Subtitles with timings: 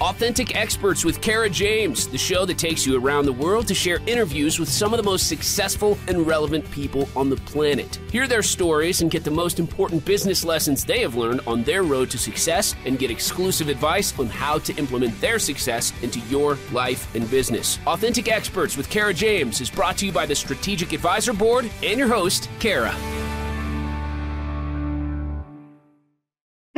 [0.00, 4.00] Authentic Experts with Kara James, the show that takes you around the world to share
[4.06, 7.96] interviews with some of the most successful and relevant people on the planet.
[8.10, 11.82] Hear their stories and get the most important business lessons they have learned on their
[11.82, 16.56] road to success and get exclusive advice on how to implement their success into your
[16.72, 17.78] life and business.
[17.86, 21.98] Authentic Experts with Kara James is brought to you by the Strategic Advisor Board and
[21.98, 22.94] your host, Kara.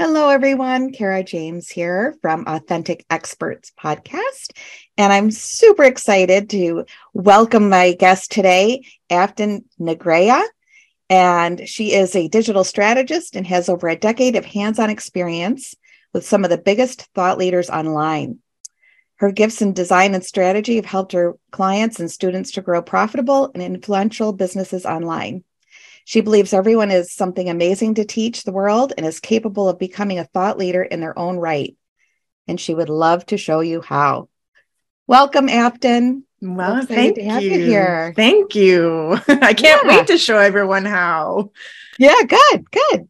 [0.05, 0.91] Hello, everyone.
[0.91, 4.51] Kara James here from Authentic Experts Podcast.
[4.99, 10.43] And I'm super excited to welcome my guest today, Afton Negrea.
[11.09, 15.77] And she is a digital strategist and has over a decade of hands on experience
[16.13, 18.41] with some of the biggest thought leaders online.
[19.19, 23.53] Her gifts in design and strategy have helped her clients and students to grow profitable
[23.55, 25.45] and influential businesses online.
[26.05, 30.19] She believes everyone is something amazing to teach the world and is capable of becoming
[30.19, 31.77] a thought leader in their own right.
[32.49, 34.29] And she would love to show you how.
[35.07, 36.25] Welcome, Afton.
[36.41, 37.25] Well, thank you.
[37.39, 37.67] you.
[37.67, 38.13] here.
[38.17, 39.13] Thank you.
[39.29, 39.89] I can't yeah.
[39.89, 41.53] wait to show everyone how.
[41.99, 43.09] Yeah, good, good.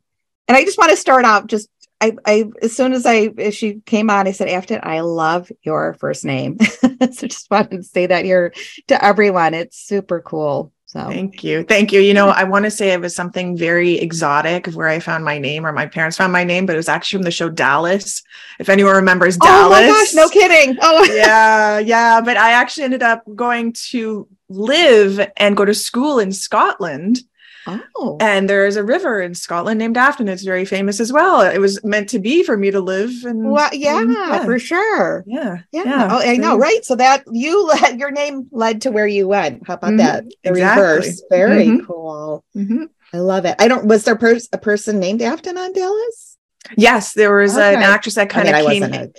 [0.48, 1.69] And I just want to start out just
[2.03, 5.51] I, I as soon as I as she came on, I said, Afton, I love
[5.63, 6.59] your first name.
[6.61, 8.53] so just wanted to say that here
[8.89, 9.55] to everyone.
[9.55, 10.73] It's super cool.
[10.93, 11.62] So thank you.
[11.62, 12.01] Thank you.
[12.01, 15.25] You know, I want to say it was something very exotic of where I found
[15.25, 17.48] my name or my parents found my name, but it was actually from the show
[17.48, 18.23] Dallas.
[18.59, 19.79] If anyone remembers Dallas.
[19.79, 20.77] Oh my gosh, no kidding.
[20.83, 22.20] Oh yeah, yeah.
[22.20, 27.20] But I actually ended up going to live and go to school in Scotland
[27.67, 28.17] Oh.
[28.21, 30.29] And there is a river in Scotland named Afton.
[30.29, 31.41] It's very famous as well.
[31.41, 33.11] It was meant to be for me to live.
[33.25, 34.45] And well, yeah, and, yeah.
[34.45, 35.25] for sure.
[35.27, 35.59] Yeah.
[35.71, 35.85] Yeah.
[35.85, 36.09] yeah.
[36.11, 36.85] Oh, I know, right?
[36.85, 39.67] So that you led your name led to where you went.
[39.67, 39.97] How about mm-hmm.
[39.99, 40.25] that?
[40.43, 40.83] The exactly.
[40.83, 41.23] reverse.
[41.31, 41.87] Very mm-hmm.
[41.87, 42.45] cool.
[42.57, 42.85] Mm-hmm.
[43.13, 43.57] I love it.
[43.59, 46.39] I don't was there pers- a person named Afton on Dallas?
[46.77, 47.75] Yes, there was okay.
[47.75, 49.13] an actress that kind of came.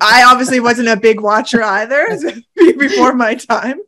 [0.00, 2.18] I obviously wasn't a big watcher either
[2.78, 3.80] before my time,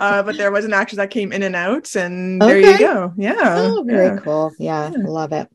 [0.00, 2.62] uh, but there was an actress that came in and out, and okay.
[2.62, 3.12] there you go.
[3.16, 3.54] Yeah.
[3.56, 4.16] Oh, very yeah.
[4.18, 4.52] cool.
[4.58, 5.48] Yeah, yeah, love it.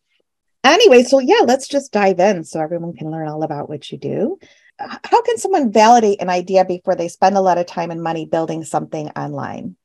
[0.63, 3.97] Anyway, so yeah, let's just dive in so everyone can learn all about what you
[3.97, 4.39] do.
[4.79, 8.25] How can someone validate an idea before they spend a lot of time and money
[8.25, 9.75] building something online?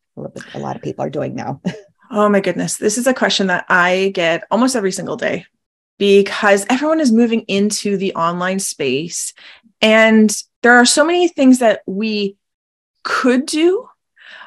[0.55, 1.61] A lot of people are doing now.
[2.11, 5.47] oh my goodness, this is a question that I get almost every single day
[5.99, 9.35] because everyone is moving into the online space
[9.81, 12.37] and there are so many things that we
[13.05, 13.89] could do,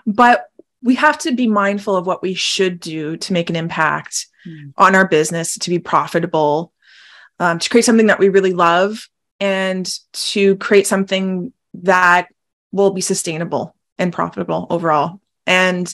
[0.06, 0.46] but
[0.84, 4.74] we have to be mindful of what we should do to make an impact mm.
[4.78, 6.74] on our business, to be profitable,
[7.40, 9.08] um, to create something that we really love,
[9.40, 12.28] and to create something that
[12.72, 15.22] will be sustainable and profitable overall.
[15.48, 15.92] And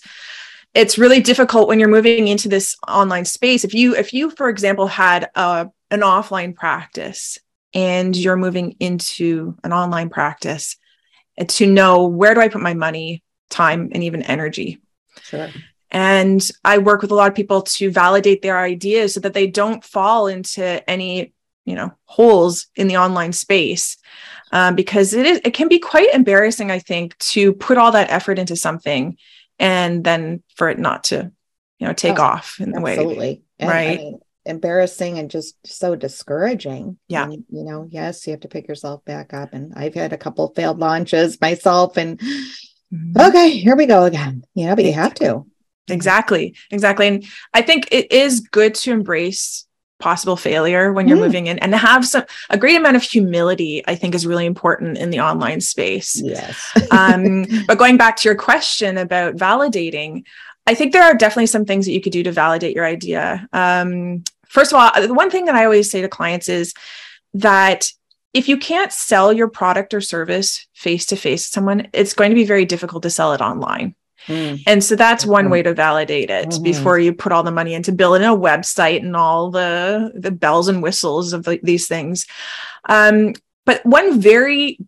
[0.77, 3.63] it's really difficult when you're moving into this online space.
[3.63, 7.39] If you, if you, for example, had a, an offline practice
[7.73, 10.77] and you're moving into an online practice
[11.47, 14.79] to know where do I put my money, time, and even energy.
[15.23, 15.49] Sure.
[15.89, 19.47] And I work with a lot of people to validate their ideas so that they
[19.47, 21.33] don't fall into any,
[21.65, 23.97] you know, holes in the online space.
[24.51, 28.11] Um, because it is it can be quite embarrassing, I think, to put all that
[28.11, 29.17] effort into something
[29.59, 31.31] and then for it not to,
[31.79, 32.93] you know, take oh, off in the way.
[32.93, 33.43] Absolutely.
[33.61, 33.99] right.
[33.99, 36.97] I mean, embarrassing and just so discouraging.
[37.07, 37.25] Yeah.
[37.25, 39.53] And, you know, yes, you have to pick yourself back up.
[39.53, 43.19] And I've had a couple failed launches myself and mm-hmm.
[43.19, 44.43] okay, here we go again.
[44.55, 45.45] You know, but you have to.
[45.89, 46.55] Exactly.
[46.71, 47.07] Exactly.
[47.07, 49.66] And I think it is good to embrace
[49.99, 51.21] possible failure when you're mm.
[51.21, 54.97] moving in and have some a great amount of humility i think is really important
[54.97, 60.23] in the online space yes um, but going back to your question about validating
[60.67, 63.47] i think there are definitely some things that you could do to validate your idea
[63.53, 66.73] um, first of all, the one thing that I always say to clients is
[67.33, 67.91] that
[68.33, 72.31] if you can't sell your product or service face to face to someone, it's going
[72.31, 73.95] to be very difficult to sell it online.
[74.27, 74.63] Mm.
[74.65, 75.31] And so that's mm-hmm.
[75.31, 76.63] one way to validate it mm-hmm.
[76.63, 80.67] before you put all the money into building a website and all the, the bells
[80.67, 82.25] and whistles of the, these things.
[82.89, 83.33] Um,
[83.65, 84.79] but one very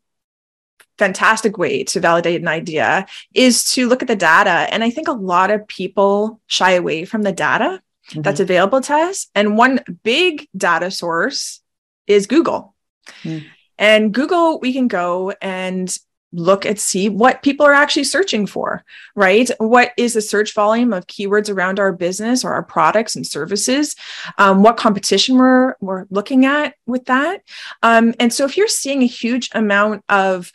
[0.97, 4.67] fantastic way to validate an idea is to look at the data.
[4.71, 8.21] And I think a lot of people shy away from the data mm-hmm.
[8.21, 9.27] that's available to us.
[9.33, 11.61] And one big data source
[12.05, 12.75] is Google.
[13.23, 13.45] Mm.
[13.77, 15.95] And Google, we can go and
[16.31, 18.83] look at see what people are actually searching for
[19.15, 23.25] right what is the search volume of keywords around our business or our products and
[23.25, 23.95] services
[24.37, 27.41] um, what competition we're, we're looking at with that
[27.81, 30.51] um, and so if you're seeing a huge amount of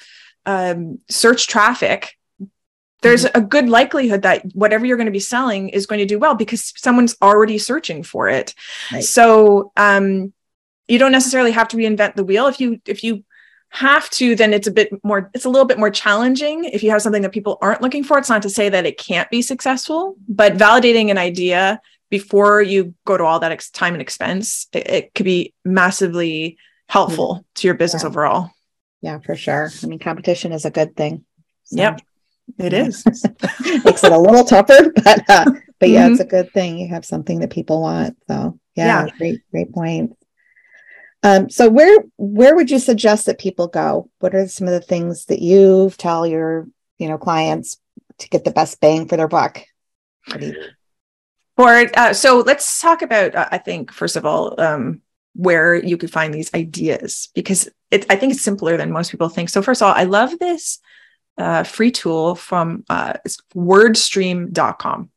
[0.46, 2.16] um, search traffic
[3.04, 3.38] there's mm-hmm.
[3.38, 6.34] a good likelihood that whatever you're going to be selling is going to do well
[6.34, 8.54] because someone's already searching for it.
[8.90, 9.04] Right.
[9.04, 10.32] So um,
[10.88, 13.22] you don't necessarily have to reinvent the wheel if you if you
[13.74, 16.64] have to, then it's a bit more, it's a little bit more challenging.
[16.64, 18.98] If you have something that people aren't looking for, it's not to say that it
[18.98, 23.94] can't be successful, but validating an idea before you go to all that ex- time
[23.94, 26.56] and expense, it, it, could be massively
[26.88, 27.42] helpful mm-hmm.
[27.56, 28.08] to your business yeah.
[28.08, 28.50] overall.
[29.02, 29.70] Yeah, for sure.
[29.82, 31.24] I mean, competition is a good thing.
[31.64, 32.00] So, yep.
[32.58, 32.84] It yeah.
[32.84, 33.04] is.
[33.84, 35.46] Makes it a little tougher, but uh,
[35.80, 36.12] but yeah, mm-hmm.
[36.12, 36.78] it's a good thing.
[36.78, 38.16] You have something that people want.
[38.28, 39.16] So yeah, yeah.
[39.18, 40.16] great, great point.
[41.24, 44.10] Um, so where where would you suggest that people go?
[44.18, 46.68] What are some of the things that you tell your
[46.98, 47.78] you know clients
[48.18, 49.64] to get the best bang for their buck?
[51.56, 55.00] For uh, so let's talk about uh, I think first of all um,
[55.34, 59.30] where you could find these ideas because it I think it's simpler than most people
[59.30, 59.48] think.
[59.48, 60.78] So first of all, I love this
[61.38, 63.14] uh, free tool from uh,
[63.54, 65.10] wordstream.com.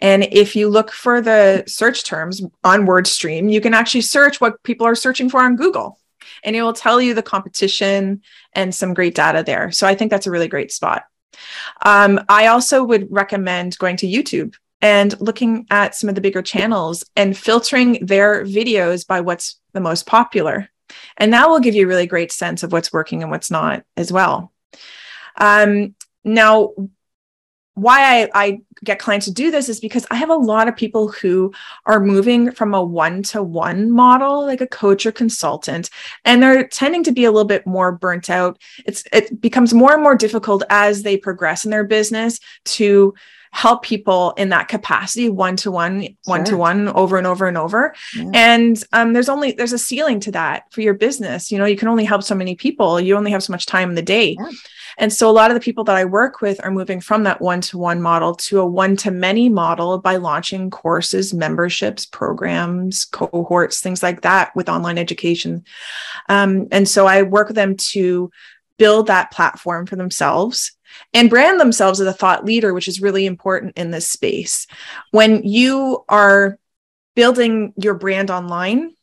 [0.00, 4.62] And if you look for the search terms on WordStream, you can actually search what
[4.62, 5.98] people are searching for on Google.
[6.44, 8.22] And it will tell you the competition
[8.52, 9.70] and some great data there.
[9.70, 11.04] So I think that's a really great spot.
[11.84, 16.42] Um, I also would recommend going to YouTube and looking at some of the bigger
[16.42, 20.68] channels and filtering their videos by what's the most popular.
[21.16, 23.84] And that will give you a really great sense of what's working and what's not
[23.96, 24.52] as well.
[25.36, 25.94] Um,
[26.24, 26.72] now,
[27.76, 30.76] why I, I, get clients to do this is because I have a lot of
[30.76, 31.52] people who
[31.86, 35.88] are moving from a one to one model, like a coach or consultant,
[36.24, 38.58] and they're tending to be a little bit more burnt out.
[38.84, 43.14] It's it becomes more and more difficult as they progress in their business to
[43.56, 47.56] help people in that capacity one to one one to one over and over and
[47.56, 48.30] over yeah.
[48.34, 51.76] and um, there's only there's a ceiling to that for your business you know you
[51.76, 54.36] can only help so many people you only have so much time in the day
[54.38, 54.50] yeah.
[54.98, 57.42] And so a lot of the people that I work with are moving from that
[57.42, 63.04] one to one model to a one to many model by launching courses, memberships, programs,
[63.04, 65.64] cohorts, things like that with online education.
[66.30, 68.30] Um, and so I work with them to
[68.78, 70.75] build that platform for themselves
[71.12, 74.66] and brand themselves as a thought leader, which is really important in this space.
[75.10, 76.58] When you are
[77.14, 78.94] building your brand online,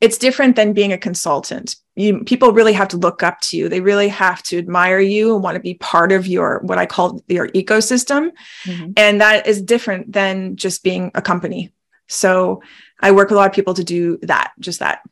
[0.00, 1.76] it's different than being a consultant.
[1.96, 3.68] You people really have to look up to you.
[3.68, 6.86] They really have to admire you and want to be part of your what i
[6.86, 8.30] call your ecosystem.
[8.64, 8.92] Mm-hmm.
[8.96, 11.72] and that is different than just being a company.
[12.06, 12.62] So
[13.00, 15.02] i work with a lot of people to do that just that.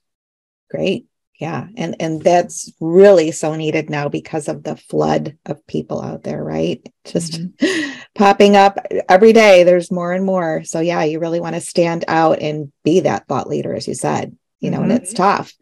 [0.70, 1.06] Great
[1.38, 6.22] yeah and and that's really so needed now because of the flood of people out
[6.22, 8.00] there right just mm-hmm.
[8.14, 8.78] popping up
[9.08, 12.72] every day there's more and more so yeah you really want to stand out and
[12.84, 14.90] be that thought leader as you said you know mm-hmm.
[14.90, 15.52] and it's tough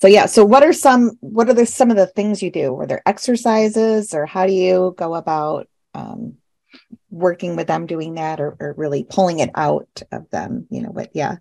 [0.00, 2.74] so yeah so what are some what are the some of the things you do
[2.78, 6.34] are there exercises or how do you go about um,
[7.10, 10.90] working with them doing that or, or really pulling it out of them you know
[10.90, 11.36] what yeah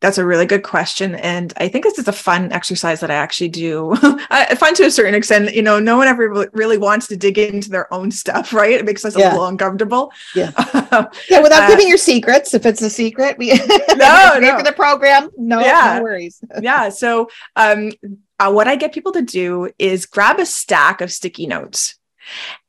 [0.00, 1.14] that's a really good question.
[1.14, 3.94] And I think this is a fun exercise that I actually do.
[4.30, 7.38] I find to a certain extent, you know, no one ever really wants to dig
[7.38, 8.72] into their own stuff, right?
[8.72, 9.28] It makes us yeah.
[9.28, 10.12] a little uncomfortable.
[10.34, 10.52] Yeah.
[11.28, 11.42] yeah.
[11.42, 13.52] Without uh, giving your secrets, if it's a secret, we
[13.96, 14.56] no, no.
[14.56, 15.30] for the program.
[15.36, 15.96] No, yeah.
[15.96, 16.42] no worries.
[16.60, 16.88] yeah.
[16.88, 17.92] So, um,
[18.38, 21.96] uh, what I get people to do is grab a stack of sticky notes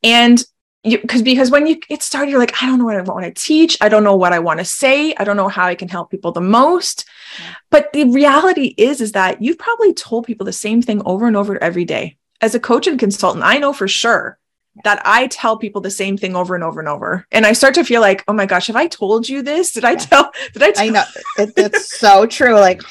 [0.03, 0.43] and
[0.83, 3.31] because because when you get started, you're like, I don't know what I want to
[3.31, 3.77] teach.
[3.81, 5.13] I don't know what I want to say.
[5.15, 7.05] I don't know how I can help people the most.
[7.39, 7.55] Yeah.
[7.69, 11.37] But the reality is, is that you've probably told people the same thing over and
[11.37, 12.17] over every day.
[12.41, 14.39] As a coach and consultant, I know for sure
[14.83, 17.27] that I tell people the same thing over and over and over.
[17.31, 19.73] And I start to feel like, oh my gosh, have I told you this?
[19.73, 20.31] Did I tell?
[20.53, 20.85] Did I tell?
[20.85, 21.03] I know
[21.37, 22.55] it, it's so true.
[22.55, 22.81] Like,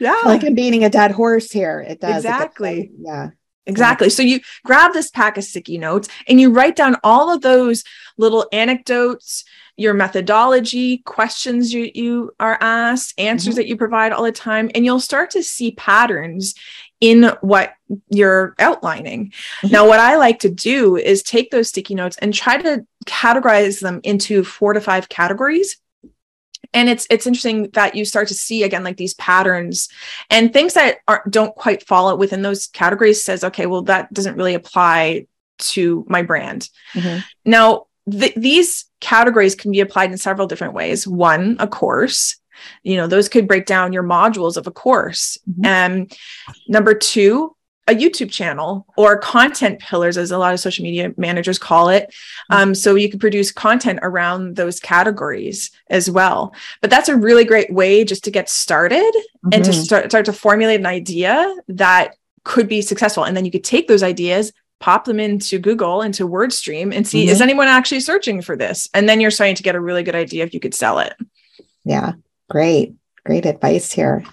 [0.00, 1.84] yeah, like I'm beating a dead horse here.
[1.86, 2.80] It does exactly.
[2.80, 3.30] It yeah.
[3.66, 4.10] Exactly.
[4.10, 7.84] So you grab this pack of sticky notes and you write down all of those
[8.18, 9.44] little anecdotes,
[9.76, 13.58] your methodology, questions you, you are asked, answers mm-hmm.
[13.58, 16.54] that you provide all the time, and you'll start to see patterns
[17.00, 17.74] in what
[18.10, 19.30] you're outlining.
[19.62, 19.72] Mm-hmm.
[19.72, 23.80] Now, what I like to do is take those sticky notes and try to categorize
[23.80, 25.78] them into four to five categories
[26.74, 29.88] and it's it's interesting that you start to see again like these patterns
[30.30, 34.36] and things that are, don't quite fall within those categories says okay well that doesn't
[34.36, 35.26] really apply
[35.58, 37.18] to my brand mm-hmm.
[37.44, 42.36] now th- these categories can be applied in several different ways one a course
[42.82, 46.50] you know those could break down your modules of a course and mm-hmm.
[46.50, 47.54] um, number two
[47.88, 52.08] a YouTube channel or content pillars, as a lot of social media managers call it.
[52.08, 52.54] Mm-hmm.
[52.54, 56.54] Um, so you can produce content around those categories as well.
[56.80, 59.48] But that's a really great way just to get started mm-hmm.
[59.52, 59.80] and to mm-hmm.
[59.80, 63.24] start, start to formulate an idea that could be successful.
[63.24, 67.24] And then you could take those ideas, pop them into Google, into WordStream, and see
[67.24, 67.32] mm-hmm.
[67.32, 68.88] is anyone actually searching for this?
[68.94, 71.14] And then you're starting to get a really good idea if you could sell it.
[71.84, 72.12] Yeah,
[72.48, 74.24] great, great advice here.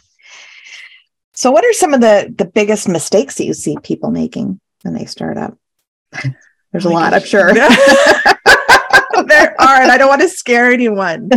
[1.39, 4.93] So, what are some of the the biggest mistakes that you see people making when
[4.93, 5.57] they start up?
[6.73, 7.53] There's a lot, I'm sure.
[7.53, 11.29] there are, and I don't want to scare anyone.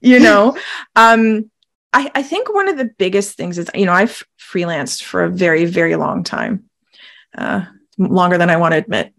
[0.00, 0.56] You know,
[0.96, 1.50] um,
[1.92, 5.30] I, I think one of the biggest things is, you know, I've freelanced for a
[5.30, 6.64] very, very long time,
[7.36, 7.66] uh,
[7.98, 9.12] longer than I want to admit.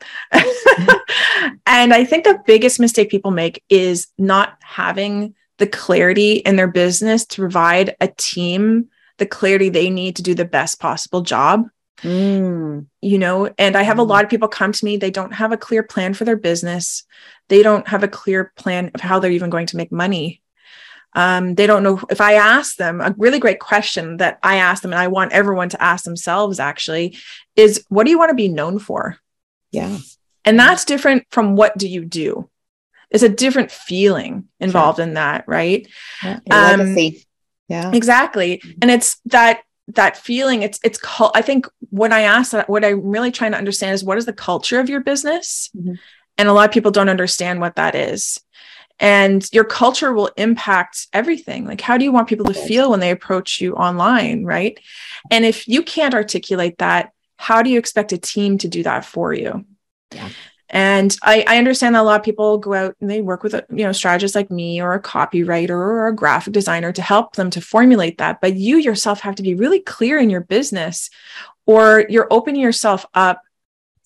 [1.67, 6.67] and I think the biggest mistake people make is not having the clarity in their
[6.67, 11.67] business to provide a team the clarity they need to do the best possible job.
[12.01, 12.87] Mm.
[13.01, 14.07] You know, and I have a mm.
[14.07, 17.03] lot of people come to me, they don't have a clear plan for their business.
[17.49, 20.41] They don't have a clear plan of how they're even going to make money.
[21.15, 24.81] Um, they don't know if I ask them a really great question that I ask
[24.81, 27.17] them, and I want everyone to ask themselves actually
[27.55, 29.17] is what do you want to be known for?
[29.71, 29.99] Yeah.
[30.45, 32.49] And that's different from what do you do?
[33.09, 35.05] It's a different feeling involved sure.
[35.05, 35.87] in that, right?
[36.23, 37.27] Yeah, um, legacy.
[37.67, 37.91] Yeah.
[37.93, 38.61] Exactly.
[38.81, 42.85] And it's that that feeling it's it's called i think when i ask that what
[42.85, 45.95] i'm really trying to understand is what is the culture of your business mm-hmm.
[46.37, 48.39] and a lot of people don't understand what that is
[48.99, 53.01] and your culture will impact everything like how do you want people to feel when
[53.01, 54.79] they approach you online right
[55.31, 59.03] and if you can't articulate that how do you expect a team to do that
[59.03, 59.65] for you
[60.13, 60.29] yeah.
[60.73, 63.53] And I, I, understand that a lot of people go out and they work with
[63.53, 67.35] a you know strategists like me or a copywriter or a graphic designer to help
[67.35, 68.41] them to formulate that.
[68.41, 71.11] But you yourself have to be really clear in your business,
[71.67, 73.43] or you're opening yourself up,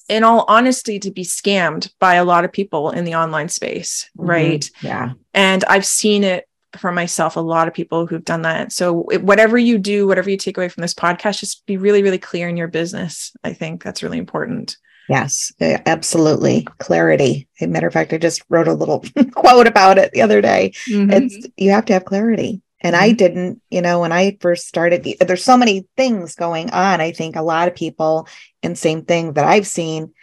[0.10, 4.10] in all honesty, to be scammed by a lot of people in the online space,
[4.18, 4.30] mm-hmm.
[4.30, 4.70] right?
[4.82, 5.14] Yeah.
[5.34, 8.74] And I've seen it for myself, a lot of people who've done that.
[8.74, 12.18] So whatever you do, whatever you take away from this podcast, just be really, really
[12.18, 13.32] clear in your business.
[13.42, 14.76] I think that's really important.
[15.10, 16.68] Yes, absolutely.
[16.80, 17.48] Clarity.
[17.60, 20.42] As a matter of fact, I just wrote a little quote about it the other
[20.42, 20.74] day.
[20.90, 21.12] Mm-hmm.
[21.12, 22.62] It's you have to have clarity.
[22.82, 23.04] And mm-hmm.
[23.04, 27.02] I didn't, you know, when I first started, there's so many things going on.
[27.02, 28.28] I think a lot of people,
[28.62, 30.14] and same thing that I've seen,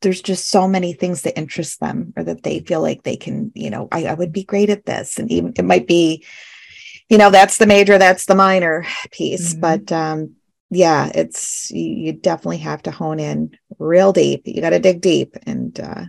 [0.00, 3.52] there's just so many things that interest them or that they feel like they can,
[3.54, 5.18] you know, I, I would be great at this.
[5.18, 6.24] And even it might be,
[7.08, 9.52] you know, that's the major, that's the minor piece.
[9.52, 9.60] Mm-hmm.
[9.60, 10.36] But um,
[10.70, 14.42] yeah, it's you definitely have to hone in real deep.
[14.44, 16.04] You got to dig deep and uh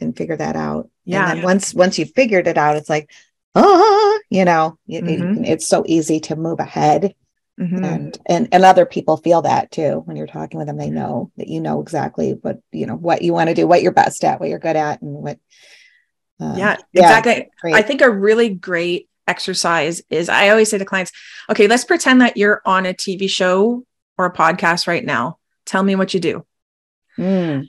[0.00, 0.90] and figure that out.
[1.04, 1.30] Yeah.
[1.30, 3.10] And then once once you've figured it out, it's like,
[3.54, 5.44] ah, you know, mm-hmm.
[5.44, 7.14] it, it's so easy to move ahead.
[7.60, 7.84] Mm-hmm.
[7.84, 10.76] And and and other people feel that too when you're talking with them.
[10.76, 13.82] They know that you know exactly what you know what you want to do, what
[13.82, 15.38] you're best at, what you're good at, and what.
[16.40, 17.48] Uh, yeah, exactly.
[17.62, 21.12] Yeah, I think a really great exercise is I always say to clients,
[21.48, 23.84] okay, let's pretend that you're on a TV show
[24.18, 25.38] or a podcast right now.
[25.64, 26.44] Tell me what you do.
[27.18, 27.68] Mm.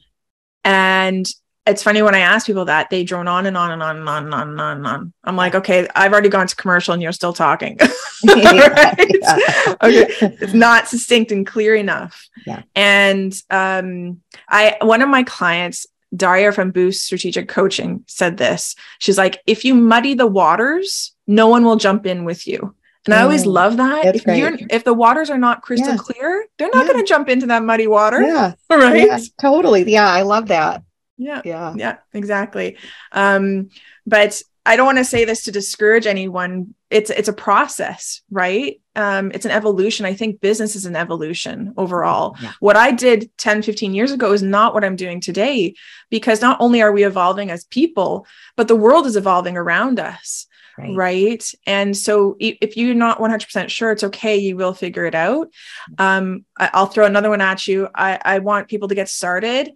[0.63, 1.25] And
[1.67, 4.07] it's funny when I ask people that they drone on and on and on and
[4.07, 5.13] on and on and on and on.
[5.23, 7.77] I'm like, okay, I've already gone to commercial and you're still talking.
[8.27, 8.95] right?
[9.21, 9.75] yeah.
[9.81, 10.07] Okay.
[10.41, 12.27] It's not succinct and clear enough.
[12.45, 12.61] Yeah.
[12.75, 18.75] And um, I one of my clients, Daria from Boost Strategic Coaching, said this.
[18.99, 22.75] She's like, if you muddy the waters, no one will jump in with you.
[23.05, 24.15] And I always love that.
[24.15, 25.97] If you're if the waters are not crystal yeah.
[25.97, 26.93] clear, they're not yeah.
[26.93, 28.21] going to jump into that muddy water.
[28.21, 28.53] Yeah.
[28.69, 29.07] Right.
[29.07, 29.89] Yeah, totally.
[29.89, 30.07] Yeah.
[30.07, 30.83] I love that.
[31.17, 31.41] Yeah.
[31.45, 31.73] Yeah.
[31.77, 31.97] Yeah.
[32.13, 32.77] Exactly.
[33.11, 33.69] Um,
[34.05, 36.73] but I don't want to say this to discourage anyone.
[36.89, 38.81] It's it's a process, right?
[38.95, 40.05] Um, it's an evolution.
[40.05, 42.35] I think business is an evolution overall.
[42.41, 42.53] Yeah.
[42.59, 45.75] What I did 10, 15 years ago is not what I'm doing today
[46.09, 50.47] because not only are we evolving as people, but the world is evolving around us.
[50.77, 50.95] Right.
[50.95, 51.51] right.
[51.65, 54.37] And so if you're not 100% sure, it's okay.
[54.37, 55.49] You will figure it out.
[55.97, 57.87] Um, I'll throw another one at you.
[57.95, 59.71] I, I want people to get started.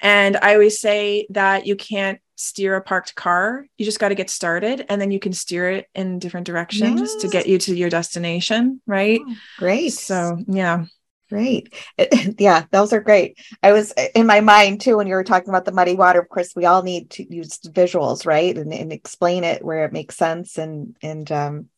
[0.00, 3.66] And I always say that you can't steer a parked car.
[3.78, 7.00] You just got to get started and then you can steer it in different directions
[7.00, 7.16] yes.
[7.16, 8.80] to get you to your destination.
[8.86, 9.20] Right.
[9.26, 9.92] Oh, great.
[9.92, 10.86] So, yeah.
[11.28, 11.72] Great.
[12.38, 13.38] Yeah, those are great.
[13.62, 16.20] I was uh, in my mind too when you were talking about the muddy water.
[16.20, 18.56] Of course, we all need to use visuals, right?
[18.56, 21.68] And, and explain it where it makes sense and and um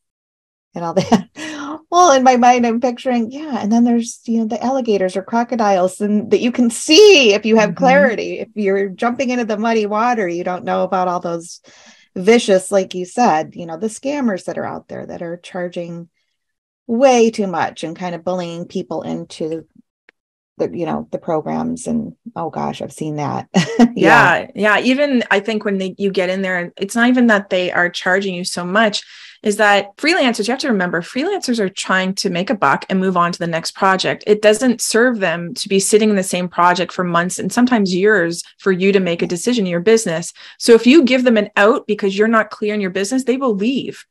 [0.75, 1.29] and all that.
[1.91, 5.23] Well, in my mind, I'm picturing, yeah, and then there's you know the alligators or
[5.23, 7.79] crocodiles and that you can see if you have mm-hmm.
[7.79, 8.39] clarity.
[8.41, 11.61] If you're jumping into the muddy water, you don't know about all those
[12.15, 16.09] vicious, like you said, you know, the scammers that are out there that are charging
[16.87, 19.67] way too much and kind of bullying people into
[20.59, 23.87] the you know the programs and oh gosh i've seen that yeah.
[23.95, 24.47] yeah.
[24.55, 27.71] yeah even i think when they, you get in there it's not even that they
[27.71, 29.05] are charging you so much
[29.47, 32.99] is that freelancers you have to remember freelancers are trying to make a buck and
[32.99, 34.25] move on to the next project.
[34.27, 37.95] It doesn't serve them to be sitting in the same project for months and sometimes
[37.95, 40.33] years for you to make a decision in your business.
[40.59, 43.37] So if you give them an out because you're not clear in your business they
[43.37, 44.05] will leave.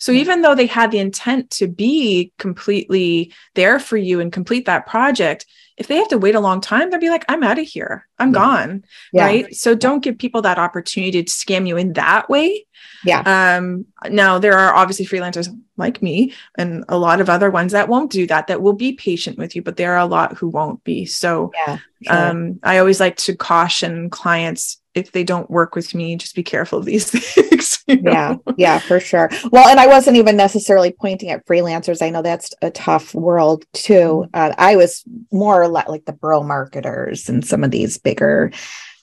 [0.00, 0.22] So mm-hmm.
[0.22, 4.88] even though they had the intent to be completely there for you and complete that
[4.88, 5.46] project,
[5.80, 8.06] if they have to wait a long time, they'll be like, I'm out of here.
[8.18, 8.34] I'm yeah.
[8.34, 8.84] gone.
[9.14, 9.24] Yeah.
[9.24, 9.54] Right.
[9.54, 12.66] So don't give people that opportunity to scam you in that way.
[13.02, 13.22] Yeah.
[13.22, 17.88] Um, now there are obviously freelancers like me and a lot of other ones that
[17.88, 20.48] won't do that, that will be patient with you, but there are a lot who
[20.48, 21.06] won't be.
[21.06, 22.28] So yeah, sure.
[22.28, 26.42] um, I always like to caution clients if they don't work with me, just be
[26.42, 27.79] careful of these things.
[28.02, 28.12] know?
[28.12, 29.30] Yeah, yeah, for sure.
[29.50, 32.02] Well, and I wasn't even necessarily pointing at freelancers.
[32.02, 34.26] I know that's a tough world too.
[34.26, 34.30] Mm-hmm.
[34.34, 38.52] Uh, I was more like the bro marketers and some of these bigger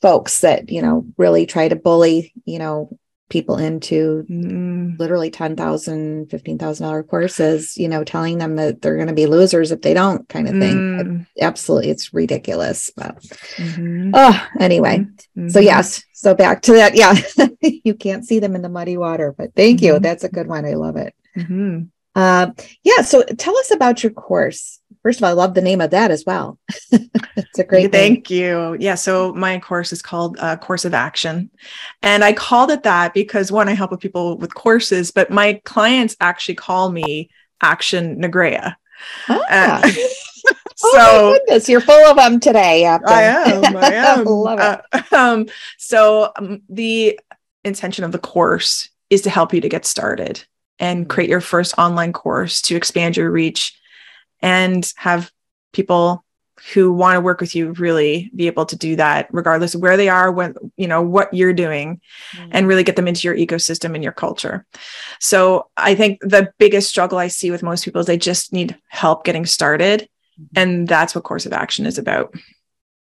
[0.01, 2.98] folks that you know really try to bully you know
[3.29, 4.98] people into mm.
[4.98, 9.81] literally $10,000, $15,000 courses, you know, telling them that they're going to be losers if
[9.81, 10.77] they don't kind of thing.
[10.77, 11.27] Mm.
[11.41, 11.89] absolutely.
[11.89, 12.91] It's ridiculous.
[12.96, 13.22] But
[13.57, 14.12] mm-hmm.
[14.13, 15.00] oh, anyway.
[15.00, 15.50] Mm-hmm.
[15.50, 16.03] So yes.
[16.13, 16.96] So back to that.
[16.96, 17.15] Yeah.
[17.84, 19.93] you can't see them in the muddy water, but thank you.
[19.93, 20.03] Mm-hmm.
[20.03, 20.65] That's a good one.
[20.65, 21.13] I love it.
[22.17, 22.51] Uh,
[22.83, 23.03] yeah.
[23.03, 24.79] So tell us about your course.
[25.03, 26.57] First of all, I love the name of that as well.
[26.91, 27.91] it's a great.
[27.91, 28.39] Thank name.
[28.39, 28.77] you.
[28.79, 28.95] Yeah.
[28.95, 31.51] So my course is called uh, Course of Action,
[32.01, 35.62] and I called it that because one, I help with people with courses, but my
[35.63, 37.29] clients actually call me
[37.62, 38.75] Action Negrea.
[39.29, 39.79] Ah.
[39.83, 39.93] Uh, so
[40.83, 42.86] oh my goodness, you're full of them today.
[42.86, 43.09] Afton.
[43.09, 43.77] I am.
[43.77, 44.25] I am.
[44.25, 45.03] love it.
[45.12, 45.45] Uh, um,
[45.77, 47.19] so um, the
[47.63, 50.43] intention of the course is to help you to get started
[50.79, 51.10] and mm-hmm.
[51.10, 53.79] create your first online course to expand your reach
[54.41, 55.31] and have
[55.74, 56.24] people
[56.74, 59.98] who want to work with you really be able to do that regardless of where
[59.98, 62.01] they are when you know what you're doing
[62.36, 62.50] mm-hmm.
[62.51, 64.65] and really get them into your ecosystem and your culture
[65.19, 68.75] so i think the biggest struggle i see with most people is they just need
[68.88, 70.60] help getting started mm-hmm.
[70.60, 72.34] and that's what course of action is about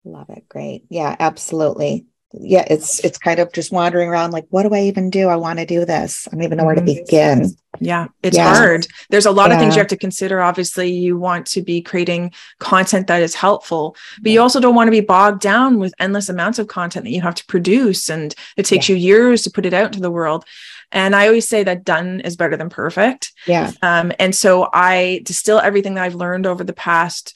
[0.05, 4.65] love it great yeah absolutely yeah, it's it's kind of just wandering around like, what
[4.65, 5.29] do I even do?
[5.29, 6.29] I want to do this.
[6.29, 7.05] I don't even know where to mm-hmm.
[7.05, 7.57] begin.
[7.81, 8.55] Yeah, it's yeah.
[8.55, 8.87] hard.
[9.09, 9.55] There's a lot yeah.
[9.55, 10.43] of things you have to consider.
[10.43, 14.89] Obviously, you want to be creating content that is helpful, but you also don't want
[14.89, 18.35] to be bogged down with endless amounts of content that you have to produce and
[18.57, 20.45] it takes you years to put it out into the world.
[20.91, 23.33] And I always say that done is better than perfect.
[23.47, 23.73] Yeah.
[23.83, 27.35] Um, and so I distill everything that I've learned over the past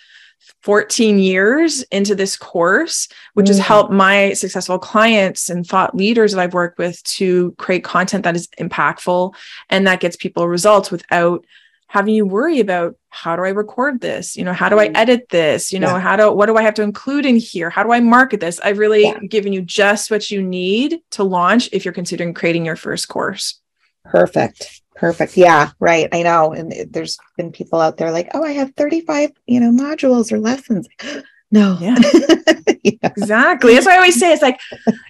[0.63, 3.51] 14 years into this course, which mm.
[3.51, 8.25] has helped my successful clients and thought leaders that I've worked with to create content
[8.25, 9.35] that is impactful
[9.71, 11.45] and that gets people results without
[11.89, 14.37] having you worry about how do I record this?
[14.37, 14.97] You know, how do I mm.
[14.97, 15.73] edit this?
[15.73, 16.01] You know, yeah.
[16.01, 17.69] how do what do I have to include in here?
[17.69, 18.59] How do I market this?
[18.61, 19.19] I've really yeah.
[19.19, 23.61] given you just what you need to launch if you're considering creating your first course.
[24.05, 24.82] Perfect.
[24.95, 25.37] Perfect.
[25.37, 26.09] Yeah, right.
[26.13, 26.53] I know.
[26.53, 30.39] And there's been people out there like, oh, I have 35, you know, modules or
[30.39, 30.89] lessons.
[31.55, 31.77] No.
[31.83, 31.99] Yeah.
[32.83, 32.93] yeah.
[33.03, 33.77] Exactly.
[33.77, 34.59] As I always say, it's like,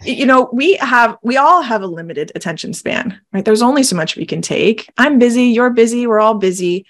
[0.02, 3.44] you know, we have, we all have a limited attention span, right?
[3.44, 4.90] There's only so much we can take.
[4.98, 5.44] I'm busy.
[5.44, 6.04] You're busy.
[6.04, 6.84] We're all busy.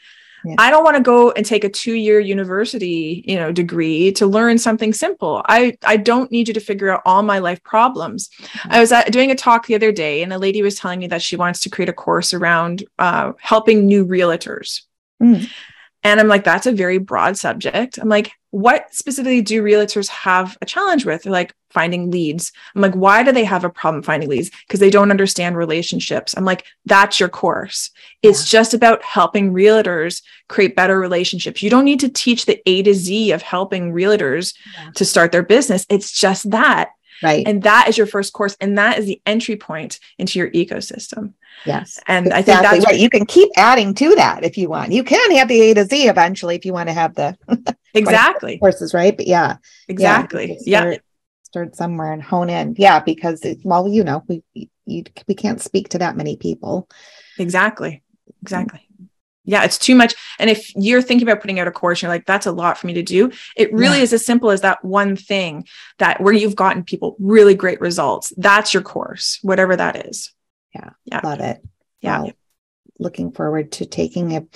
[0.44, 0.56] Yeah.
[0.58, 4.58] I don't want to go and take a two-year university, you know, degree to learn
[4.58, 5.42] something simple.
[5.46, 8.28] I I don't need you to figure out all my life problems.
[8.28, 8.72] Mm-hmm.
[8.72, 11.06] I was at, doing a talk the other day, and a lady was telling me
[11.08, 14.82] that she wants to create a course around uh, helping new realtors.
[15.22, 15.48] Mm.
[16.04, 17.98] And I'm like, that's a very broad subject.
[17.98, 21.22] I'm like, what specifically do realtors have a challenge with?
[21.22, 22.52] They're like finding leads.
[22.74, 24.50] I'm like, why do they have a problem finding leads?
[24.66, 26.34] Because they don't understand relationships.
[26.36, 27.90] I'm like, that's your course.
[28.22, 28.58] It's yeah.
[28.58, 31.62] just about helping realtors create better relationships.
[31.62, 34.90] You don't need to teach the A to Z of helping realtors yeah.
[34.96, 35.86] to start their business.
[35.88, 36.90] It's just that.
[37.22, 37.46] Right.
[37.46, 38.56] And that is your first course.
[38.60, 41.34] And that is the entry point into your ecosystem.
[41.64, 42.00] Yes.
[42.08, 43.00] And exactly I think that's right.
[43.00, 44.92] You can keep adding to that if you want.
[44.92, 47.36] You can have the A to Z eventually if you want to have the
[47.94, 49.16] exactly courses, right?
[49.16, 49.58] But yeah.
[49.88, 50.58] Exactly.
[50.62, 50.96] Yeah.
[51.52, 52.74] Start, somewhere and hone in.
[52.78, 53.00] Yeah.
[53.00, 54.42] Because it, well, you know, we
[54.84, 56.88] you, we can't speak to that many people.
[57.38, 58.02] Exactly.
[58.42, 58.88] Exactly
[59.44, 60.14] yeah, it's too much.
[60.38, 62.86] And if you're thinking about putting out a course, you're like, that's a lot for
[62.86, 63.32] me to do.
[63.56, 64.04] It really yeah.
[64.04, 65.66] is as simple as that one thing
[65.98, 68.32] that where you've gotten people really great results.
[68.36, 70.32] That's your course, whatever that is.
[70.74, 70.90] Yeah.
[71.04, 71.20] Yeah.
[71.24, 71.62] Love it.
[72.00, 72.22] Yeah.
[72.22, 72.32] Well,
[72.98, 74.46] looking forward to taking a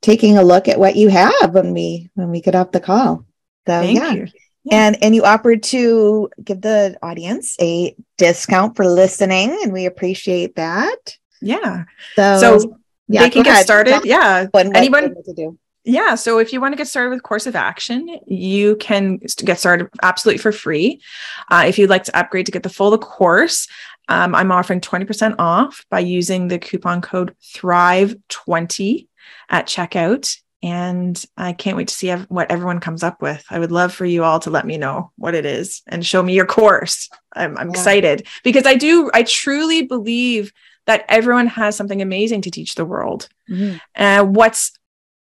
[0.00, 3.26] taking a look at what you have when we when we get off the call.
[3.66, 4.12] So Thank yeah.
[4.12, 4.26] You.
[4.64, 4.86] Yeah.
[4.86, 10.56] And and you offered to give the audience a discount for listening, and we appreciate
[10.56, 11.18] that.
[11.42, 11.84] Yeah.
[12.16, 13.64] So, so yeah, they can get ahead.
[13.64, 14.00] started.
[14.04, 14.46] yeah.
[14.54, 15.58] Anyone to do.
[15.84, 16.14] Yeah.
[16.14, 19.88] So if you want to get started with Course of Action, you can get started
[20.02, 21.02] absolutely for free.
[21.50, 23.68] Uh, if you'd like to upgrade to get the full course,
[24.08, 29.08] um, I'm offering 20% off by using the coupon code Thrive20
[29.50, 30.38] at checkout.
[30.64, 33.44] And I can't wait to see what everyone comes up with.
[33.50, 36.22] I would love for you all to let me know what it is and show
[36.22, 37.10] me your course.
[37.34, 37.72] I'm, I'm yeah.
[37.72, 40.54] excited because I do, I truly believe
[40.86, 43.28] that everyone has something amazing to teach the world.
[43.50, 43.76] Mm-hmm.
[43.94, 44.72] And uh, what's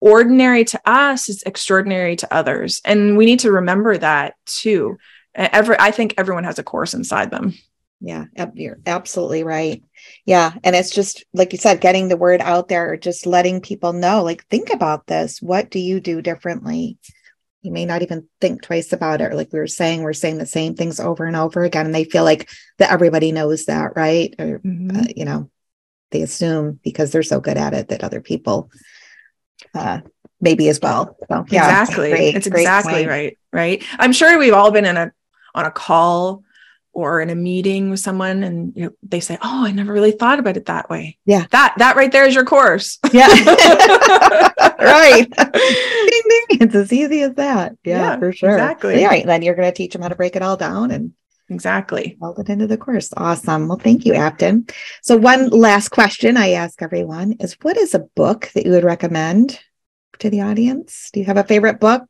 [0.01, 2.81] ordinary to us is extraordinary to others.
[2.83, 4.97] And we need to remember that too.
[5.33, 7.53] Every, I think everyone has a course inside them.
[8.03, 9.83] Yeah, you're absolutely right.
[10.25, 10.53] Yeah.
[10.63, 14.23] And it's just, like you said, getting the word out there, just letting people know,
[14.23, 15.39] like, think about this.
[15.39, 16.97] What do you do differently?
[17.61, 19.31] You may not even think twice about it.
[19.31, 21.85] Or like we were saying, we're saying the same things over and over again.
[21.85, 24.33] And they feel like that everybody knows that, right?
[24.39, 24.97] Or, mm-hmm.
[24.97, 25.51] uh, you know,
[26.09, 28.71] they assume because they're so good at it that other people
[29.75, 30.01] uh,
[30.39, 31.15] maybe as well.
[31.29, 32.09] So, yeah, exactly.
[32.09, 33.09] Great, it's great exactly point.
[33.09, 33.37] right.
[33.53, 33.83] Right.
[33.99, 35.11] I'm sure we've all been in a
[35.53, 36.43] on a call
[36.93, 40.11] or in a meeting with someone and you know, they say, "Oh, I never really
[40.11, 41.45] thought about it that way." Yeah.
[41.51, 42.99] That that right there is your course.
[43.11, 43.27] Yeah.
[44.79, 45.27] right.
[45.29, 46.61] ding, ding.
[46.61, 47.75] It's as easy as that.
[47.83, 48.51] Yeah, yeah for sure.
[48.51, 49.01] Exactly.
[49.01, 51.13] Yeah, then you're going to teach them how to break it all down and
[51.49, 53.13] exactly build it into the course.
[53.15, 53.67] Awesome.
[53.67, 54.67] Well, thank you, Afton.
[55.01, 58.83] So one last question I ask everyone is what is a book that you would
[58.83, 59.59] recommend
[60.19, 61.09] to the audience?
[61.11, 62.03] Do you have a favorite book?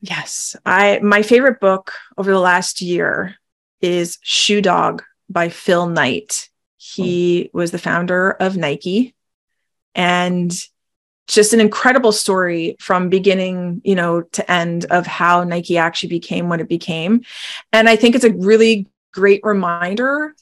[0.00, 0.56] Yes.
[0.64, 3.36] I my favorite book over the last year
[3.84, 6.48] is Shoe Dog by Phil Knight.
[6.78, 7.58] He oh.
[7.58, 9.14] was the founder of Nike
[9.94, 10.50] and
[11.26, 16.48] just an incredible story from beginning, you know, to end of how Nike actually became
[16.48, 17.24] what it became.
[17.74, 20.34] And I think it's a really great reminder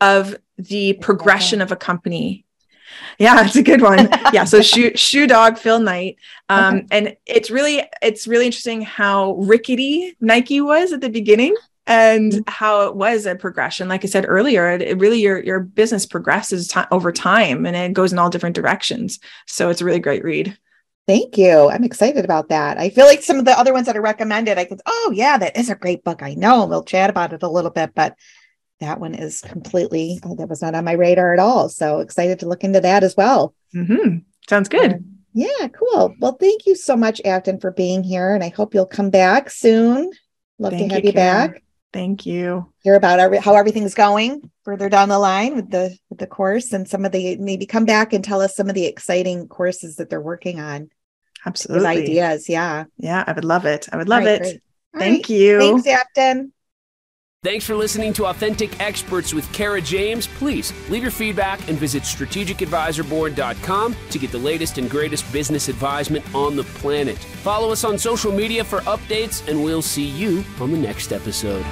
[0.00, 2.46] of the progression of a company.
[3.18, 4.08] Yeah, it's a good one.
[4.32, 4.44] yeah.
[4.44, 6.16] So shoe shoe dog Phil Knight.
[6.48, 6.86] Um, okay.
[6.90, 11.54] and it's really it's really interesting how rickety Nike was at the beginning
[11.88, 12.42] and mm-hmm.
[12.46, 16.06] how it was a progression like i said earlier it, it really your your business
[16.06, 19.98] progresses t- over time and it goes in all different directions so it's a really
[19.98, 20.56] great read
[21.08, 21.70] Thank you.
[21.70, 22.76] I'm excited about that.
[22.76, 25.38] I feel like some of the other ones that are recommended, I could, oh, yeah,
[25.38, 26.22] that is a great book.
[26.22, 26.66] I know.
[26.66, 28.14] We'll chat about it a little bit, but
[28.80, 31.70] that one is completely, oh, that was not on my radar at all.
[31.70, 33.54] So excited to look into that as well.
[33.74, 34.18] Mm-hmm.
[34.50, 34.92] Sounds good.
[34.96, 36.14] Um, yeah, cool.
[36.20, 38.34] Well, thank you so much, Afton, for being here.
[38.34, 40.12] And I hope you'll come back soon.
[40.58, 41.62] Love thank to have you, you back.
[41.92, 42.72] Thank you.
[42.82, 46.72] Hear about our, how everything's going further down the line with the with the course
[46.72, 49.96] and some of the maybe come back and tell us some of the exciting courses
[49.96, 50.90] that they're working on.
[51.46, 51.86] Absolutely.
[51.86, 52.48] ideas.
[52.48, 52.84] Yeah.
[52.98, 53.88] Yeah, I would love it.
[53.90, 54.62] I would love right, it.
[54.96, 55.30] Thank right.
[55.30, 55.58] you.
[55.58, 56.52] Thanks, Afton.
[57.48, 60.26] Thanks for listening to Authentic Experts with Kara James.
[60.26, 66.26] Please leave your feedback and visit strategicadvisorboard.com to get the latest and greatest business advisement
[66.34, 67.16] on the planet.
[67.16, 71.64] Follow us on social media for updates, and we'll see you on the next episode.